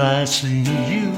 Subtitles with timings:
[0.00, 1.12] I see you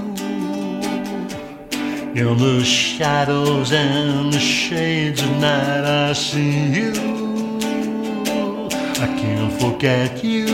[2.15, 5.85] in the shadows and the shades of night.
[5.85, 6.93] I see you.
[9.01, 10.47] I can't forget you.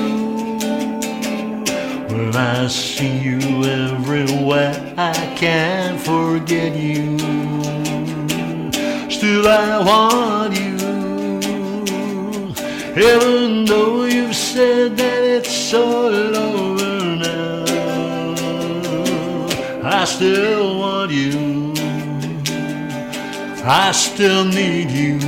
[2.09, 7.19] When I see you everywhere, I can't forget you.
[9.11, 10.75] Still I want you.
[12.97, 16.74] Even though you've said that it's so over
[20.05, 21.73] I still want you.
[23.65, 25.19] I still need you.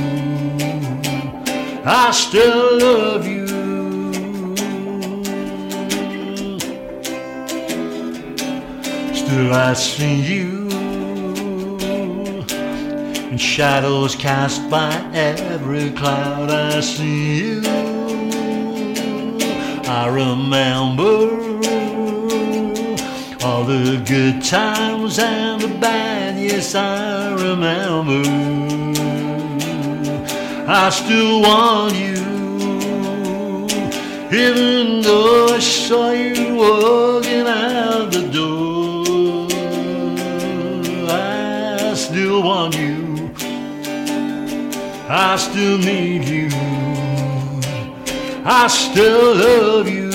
[1.83, 3.47] I still love you.
[9.15, 10.69] Still I see you
[13.31, 16.51] in shadows cast by every cloud.
[16.51, 17.61] I see you.
[19.89, 21.46] I remember
[23.57, 26.37] all the good times and the bad.
[26.39, 28.21] Yes, I remember.
[30.67, 32.19] I still want you,
[34.31, 39.47] even though I saw you walking out the door.
[41.09, 43.31] I still want you.
[45.09, 46.49] I still need you.
[48.45, 50.06] I still love you.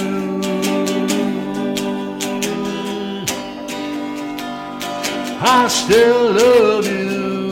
[5.45, 7.51] I still love you,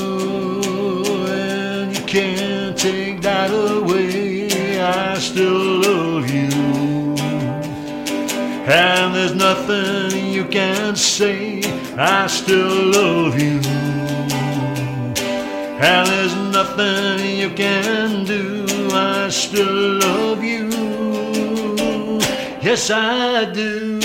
[1.26, 4.80] and you can't take that away.
[4.80, 6.50] I still love you,
[8.70, 11.62] and there's nothing you can say.
[11.98, 13.60] I still love you,
[15.82, 18.66] and there's nothing you can do.
[18.92, 20.70] I still love you,
[22.62, 23.98] yes, I do.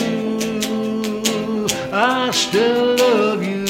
[1.94, 3.65] I still love you.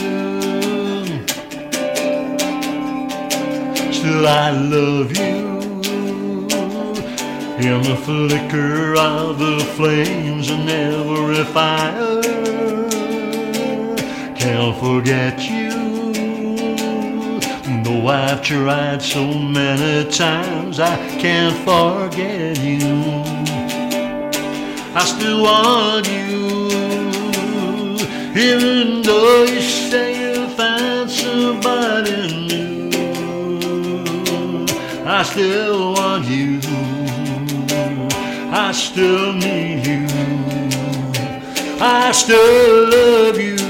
[4.24, 5.56] I love you.
[7.58, 12.22] In the flicker of the flames and every fire,
[14.36, 15.72] can't forget you.
[17.84, 23.24] Though I've tried so many times, I can't forget you.
[24.94, 26.68] I still want you.
[28.38, 32.45] Even though you say you find somebody
[35.08, 36.60] I still want you.
[38.52, 40.08] I still need you.
[41.80, 43.65] I still love you.